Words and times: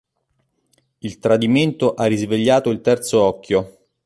Il 1.03 1.19
tradimento 1.19 1.93
ha 1.93 2.05
risvegliato 2.05 2.71
il 2.71 2.81
Terzo 2.81 3.21
Occhio. 3.21 3.77